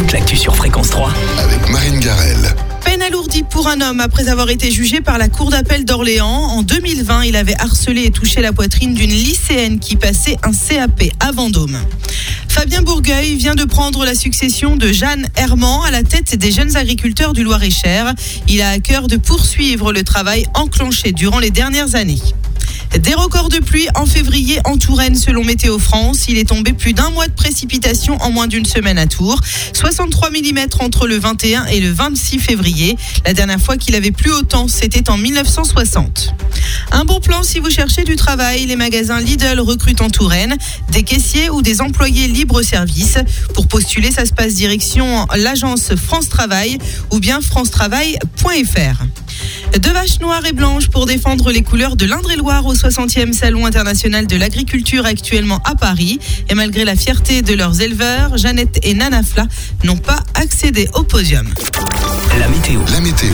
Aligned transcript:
toute 0.00 0.12
l'actu 0.12 0.34
sur 0.34 0.56
Fréquence 0.56 0.88
3. 0.88 1.12
avec 1.40 1.68
Marine 1.68 2.00
Garel. 2.00 2.38
Peine 2.82 3.02
alourdie 3.02 3.42
pour 3.42 3.68
un 3.68 3.82
homme 3.82 4.00
après 4.00 4.28
avoir 4.28 4.48
été 4.48 4.70
jugé 4.70 5.02
par 5.02 5.18
la 5.18 5.28
Cour 5.28 5.50
d'appel 5.50 5.84
d'Orléans. 5.84 6.26
En 6.26 6.62
2020, 6.62 7.24
il 7.24 7.36
avait 7.36 7.54
harcelé 7.56 8.04
et 8.04 8.10
touché 8.10 8.40
la 8.40 8.54
poitrine 8.54 8.94
d'une 8.94 9.10
lycéenne 9.10 9.78
qui 9.78 9.96
passait 9.96 10.38
un 10.42 10.52
CAP 10.52 11.02
à 11.20 11.32
Vendôme. 11.32 11.78
Fabien 12.48 12.80
Bourgueil 12.80 13.36
vient 13.36 13.54
de 13.54 13.64
prendre 13.64 14.06
la 14.06 14.14
succession 14.14 14.76
de 14.76 14.90
Jeanne 14.90 15.28
Herman 15.36 15.80
à 15.84 15.90
la 15.90 16.02
tête 16.02 16.34
des 16.34 16.50
jeunes 16.50 16.78
agriculteurs 16.78 17.34
du 17.34 17.42
Loir-et-Cher. 17.42 18.14
Il 18.48 18.62
a 18.62 18.70
à 18.70 18.78
cœur 18.78 19.06
de 19.06 19.18
poursuivre 19.18 19.92
le 19.92 20.02
travail 20.02 20.46
enclenché 20.54 21.12
durant 21.12 21.40
les 21.40 21.50
dernières 21.50 21.94
années. 21.94 22.22
Des 22.98 23.14
records 23.14 23.50
de 23.50 23.58
pluie 23.58 23.86
en 23.94 24.04
février 24.04 24.58
en 24.64 24.76
Touraine 24.76 25.14
selon 25.14 25.44
Météo 25.44 25.78
France. 25.78 26.24
Il 26.26 26.36
est 26.38 26.48
tombé 26.48 26.72
plus 26.72 26.92
d'un 26.92 27.10
mois 27.10 27.28
de 27.28 27.32
précipitations 27.32 28.16
en 28.20 28.32
moins 28.32 28.48
d'une 28.48 28.64
semaine 28.64 28.98
à 28.98 29.06
Tours. 29.06 29.40
63 29.72 30.30
mm 30.30 30.58
entre 30.80 31.06
le 31.06 31.16
21 31.16 31.66
et 31.66 31.80
le 31.80 31.92
26 31.92 32.40
février. 32.40 32.96
La 33.24 33.32
dernière 33.32 33.60
fois 33.60 33.76
qu'il 33.76 33.94
avait 33.94 34.10
plu 34.10 34.32
autant, 34.32 34.66
c'était 34.66 35.08
en 35.08 35.16
1960. 35.16 36.34
Un 36.90 37.04
bon 37.04 37.20
plan 37.20 37.44
si 37.44 37.60
vous 37.60 37.70
cherchez 37.70 38.02
du 38.02 38.16
travail. 38.16 38.66
Les 38.66 38.76
magasins 38.76 39.20
Lidl 39.20 39.60
recrutent 39.60 40.02
en 40.02 40.10
Touraine 40.10 40.56
des 40.90 41.04
caissiers 41.04 41.48
ou 41.48 41.62
des 41.62 41.80
employés 41.80 42.26
libre-service. 42.26 43.18
Pour 43.54 43.68
postuler, 43.68 44.10
ça 44.10 44.26
se 44.26 44.32
passe 44.32 44.54
direction 44.54 45.26
l'agence 45.36 45.94
France 45.94 46.28
Travail 46.28 46.78
ou 47.12 47.20
bien 47.20 47.40
francetravail.fr. 47.40 49.04
Deux 49.78 49.92
vaches 49.92 50.20
noires 50.20 50.44
et 50.46 50.52
blanches 50.52 50.88
pour 50.88 51.06
défendre 51.06 51.50
les 51.50 51.62
couleurs 51.62 51.96
de 51.96 52.06
l'Indre-et-Loire 52.06 52.66
au 52.66 52.74
60e 52.74 53.32
Salon 53.32 53.66
international 53.66 54.26
de 54.26 54.36
l'agriculture 54.36 55.06
actuellement 55.06 55.60
à 55.64 55.74
Paris. 55.74 56.18
Et 56.48 56.54
malgré 56.54 56.84
la 56.84 56.96
fierté 56.96 57.42
de 57.42 57.54
leurs 57.54 57.80
éleveurs, 57.80 58.36
Jeannette 58.36 58.78
et 58.82 58.94
Nana 58.94 59.22
Fla 59.22 59.46
n'ont 59.84 59.96
pas 59.96 60.20
accédé 60.34 60.88
au 60.94 61.02
podium. 61.02 61.48
La 62.38 62.48
météo. 62.48 62.80
La 62.92 63.00
météo. 63.00 63.30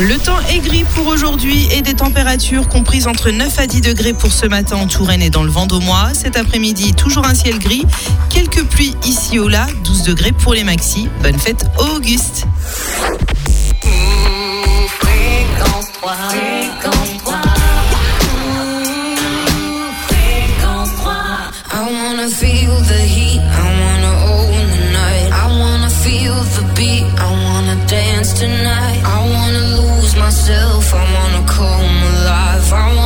Le 0.00 0.16
temps 0.16 0.38
est 0.48 0.60
gris 0.60 0.84
pour 0.94 1.08
aujourd'hui 1.08 1.66
et 1.72 1.82
des 1.82 1.94
températures 1.94 2.68
comprises 2.68 3.08
entre 3.08 3.30
9 3.30 3.58
à 3.58 3.66
10 3.66 3.80
degrés 3.80 4.12
pour 4.12 4.32
ce 4.32 4.46
matin 4.46 4.76
en 4.76 4.86
Touraine 4.86 5.22
et 5.22 5.30
dans 5.30 5.42
le 5.42 5.50
Vendômois. 5.50 6.10
Cet 6.14 6.36
après-midi, 6.36 6.94
toujours 6.94 7.26
un 7.26 7.34
ciel 7.34 7.58
gris. 7.58 7.84
Quelques 8.30 8.64
pluies 8.64 8.94
ici 9.04 9.40
ou 9.40 9.48
là, 9.48 9.66
12 9.82 10.04
degrés 10.04 10.32
pour 10.32 10.54
les 10.54 10.62
maxis. 10.62 11.08
Bonne 11.20 11.38
fête 11.38 11.66
Auguste. 11.78 12.46
I 16.10 16.14
wanna 21.84 22.28
feel 22.30 22.76
the 22.92 23.00
heat. 23.14 23.40
I 23.40 23.66
wanna 23.82 24.12
own 24.32 24.70
the 24.70 24.82
night. 25.00 25.28
I 25.32 25.46
wanna 25.60 25.90
feel 25.90 26.34
the 26.56 26.64
beat. 26.74 27.04
I 27.18 27.30
wanna 27.44 27.76
dance 27.86 28.32
tonight. 28.40 29.02
I 29.04 29.18
wanna 29.34 29.64
lose 29.76 30.16
myself. 30.16 30.94
I 30.94 31.04
wanna 31.14 31.42
come 31.46 32.02
alive. 32.12 32.72
I 32.72 32.97